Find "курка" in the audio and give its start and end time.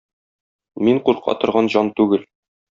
1.09-1.37